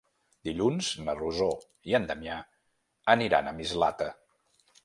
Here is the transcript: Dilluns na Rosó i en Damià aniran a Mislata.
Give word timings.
Dilluns 0.47 0.87
na 1.09 1.15
Rosó 1.19 1.49
i 1.91 1.97
en 1.99 2.09
Damià 2.13 2.39
aniran 3.17 3.51
a 3.53 3.57
Mislata. 3.63 4.13